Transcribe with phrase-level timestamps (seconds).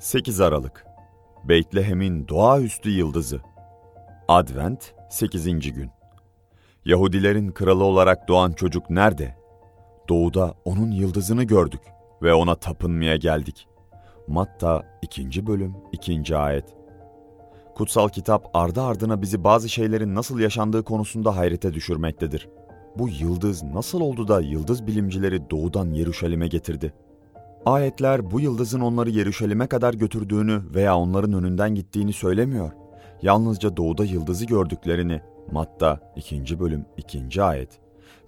[0.00, 0.86] 8 Aralık
[1.44, 3.40] Beytlehem'in doğaüstü yıldızı
[4.28, 5.44] Advent 8.
[5.44, 5.90] gün
[6.84, 9.36] Yahudilerin kralı olarak doğan çocuk nerede?
[10.08, 11.80] Doğuda onun yıldızını gördük
[12.22, 13.68] ve ona tapınmaya geldik.
[14.26, 15.46] Matta 2.
[15.46, 16.36] bölüm 2.
[16.36, 16.64] ayet
[17.74, 22.48] Kutsal kitap ardı ardına bizi bazı şeylerin nasıl yaşandığı konusunda hayrete düşürmektedir.
[22.96, 26.92] Bu yıldız nasıl oldu da yıldız bilimcileri doğudan Yeruşalim'e getirdi?
[27.66, 32.72] Ayetler bu yıldızın onları Yeruşalim'e kadar götürdüğünü veya onların önünden gittiğini söylemiyor.
[33.22, 35.20] Yalnızca doğuda yıldızı gördüklerini,
[35.52, 36.60] Matta 2.
[36.60, 37.42] bölüm 2.
[37.42, 37.68] ayet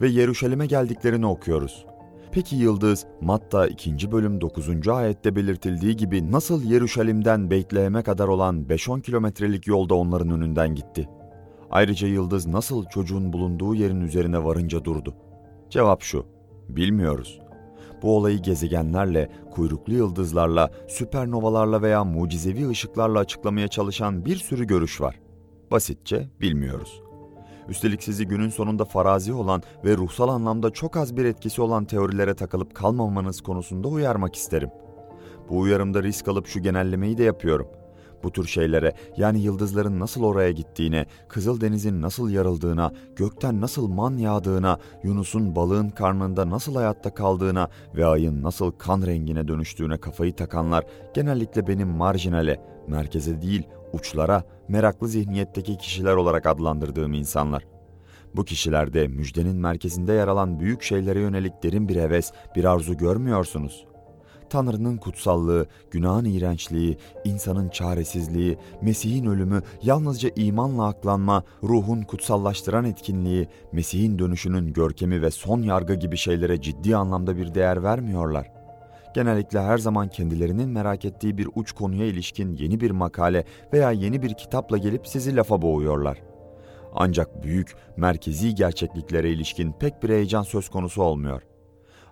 [0.01, 1.87] ve Yeruşalim'e geldiklerini okuyoruz.
[2.33, 4.13] Peki yıldız Matta 2.
[4.13, 4.89] bölüm 9.
[4.89, 11.09] ayette belirtildiği gibi nasıl Yeruşalim'den Beytlehem'e kadar olan 5-10 kilometrelik yolda onların önünden gitti?
[11.71, 15.15] Ayrıca yıldız nasıl çocuğun bulunduğu yerin üzerine varınca durdu?
[15.71, 16.27] Cevap şu,
[16.69, 17.42] bilmiyoruz.
[18.03, 25.21] Bu olayı gezegenlerle, kuyruklu yıldızlarla, süpernovalarla veya mucizevi ışıklarla açıklamaya çalışan bir sürü görüş var.
[25.71, 27.03] Basitçe bilmiyoruz.
[27.69, 32.35] Üstelik sizi günün sonunda farazi olan ve ruhsal anlamda çok az bir etkisi olan teorilere
[32.35, 34.71] takılıp kalmamanız konusunda uyarmak isterim.
[35.49, 37.67] Bu uyarımda risk alıp şu genellemeyi de yapıyorum.
[38.23, 44.79] Bu tür şeylere yani yıldızların nasıl oraya gittiğine, Kızıldeniz'in nasıl yarıldığına, gökten nasıl man yağdığına,
[45.05, 50.85] Yunus'un balığın karnında nasıl hayatta kaldığına ve ayın nasıl kan rengine dönüştüğüne kafayı takanlar
[51.15, 53.63] genellikle benim marjinale, merkeze değil
[53.93, 57.67] uçlara, meraklı zihniyetteki kişiler olarak adlandırdığım insanlar.
[58.37, 63.92] Bu kişilerde müjdenin merkezinde yer alan büyük şeylere yönelik derin bir heves, bir arzu görmüyorsunuz.
[64.53, 74.19] Tanrı'nın kutsallığı, günahın iğrençliği, insanın çaresizliği, Mesih'in ölümü, yalnızca imanla aklanma, ruhun kutsallaştıran etkinliği, Mesih'in
[74.19, 78.51] dönüşünün görkemi ve son yargı gibi şeylere ciddi anlamda bir değer vermiyorlar.
[79.15, 84.23] Genellikle her zaman kendilerinin merak ettiği bir uç konuya ilişkin yeni bir makale veya yeni
[84.23, 86.19] bir kitapla gelip sizi lafa boğuyorlar.
[86.95, 91.52] Ancak büyük, merkezi gerçekliklere ilişkin pek bir heyecan söz konusu olmuyor.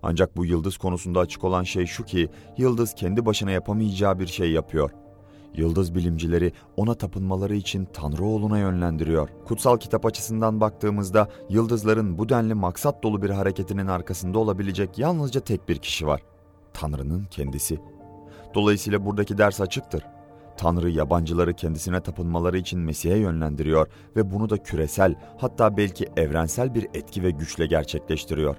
[0.02, 4.50] Ancak bu yıldız konusunda açık olan şey şu ki, yıldız kendi başına yapamayacağı bir şey
[4.50, 4.90] yapıyor.
[5.54, 9.28] Yıldız bilimcileri ona tapınmaları için Tanrı oğluna yönlendiriyor.
[9.44, 15.68] Kutsal kitap açısından baktığımızda yıldızların bu denli maksat dolu bir hareketinin arkasında olabilecek yalnızca tek
[15.68, 16.22] bir kişi var.
[16.72, 17.80] Tanrı'nın kendisi.
[18.54, 20.02] Dolayısıyla buradaki ders açıktır.
[20.56, 26.86] Tanrı yabancıları kendisine tapınmaları için Mesih'e yönlendiriyor ve bunu da küresel hatta belki evrensel bir
[26.94, 28.56] etki ve güçle gerçekleştiriyor.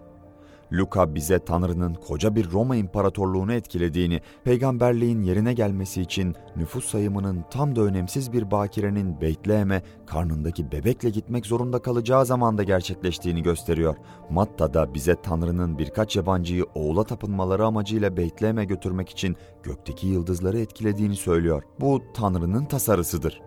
[0.74, 7.76] Luka bize Tanrı'nın koca bir Roma İmparatorluğunu etkilediğini, peygamberliğin yerine gelmesi için nüfus sayımının tam
[7.76, 13.96] da önemsiz bir bakirenin Beytlehem'e karnındaki bebekle gitmek zorunda kalacağı zamanda gerçekleştiğini gösteriyor.
[14.30, 21.16] Matta da bize Tanrı'nın birkaç yabancıyı oğula tapınmaları amacıyla Beytlehem'e götürmek için gökteki yıldızları etkilediğini
[21.16, 21.64] söylüyor.
[21.80, 23.42] Bu Tanrı'nın tasarısıdır.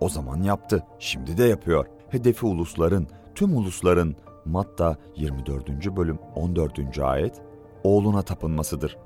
[0.00, 1.86] O zaman yaptı, şimdi de yapıyor.
[2.08, 5.96] Hedefi ulusların, tüm ulusların, Matta 24.
[5.96, 6.98] bölüm 14.
[6.98, 7.42] ayet
[7.84, 8.96] oğluna tapınmasıdır.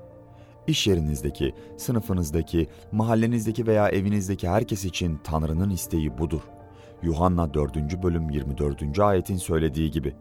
[0.67, 6.41] İş yerinizdeki, sınıfınızdaki, mahallenizdeki veya evinizdeki herkes için Tanrı'nın isteği budur.
[7.03, 8.03] Yuhanna 4.
[8.03, 8.99] bölüm 24.
[8.99, 10.15] ayetin söylediği gibi.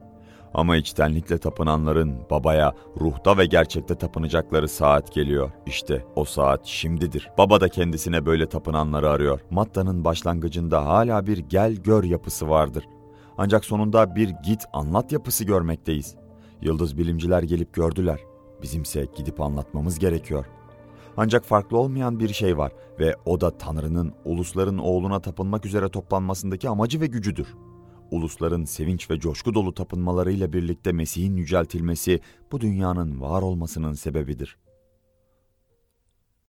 [0.53, 5.51] Ama içtenlikle tapınanların babaya, ruhta ve gerçekte tapınacakları saat geliyor.
[5.65, 7.29] İşte o saat şimdidir.
[7.37, 9.39] Baba da kendisine böyle tapınanları arıyor.
[9.49, 12.83] Matta'nın başlangıcında hala bir gel gör yapısı vardır.
[13.37, 16.15] Ancak sonunda bir git anlat yapısı görmekteyiz.
[16.61, 18.19] Yıldız bilimciler gelip gördüler.
[18.61, 20.45] Bizimse gidip anlatmamız gerekiyor.
[21.17, 26.69] Ancak farklı olmayan bir şey var ve o da Tanrı'nın ulusların oğluna tapınmak üzere toplanmasındaki
[26.69, 27.47] amacı ve gücüdür.
[28.11, 32.19] Ulusların sevinç ve coşku dolu tapınmalarıyla birlikte Mesih'in yüceltilmesi
[32.51, 34.57] bu dünyanın var olmasının sebebidir.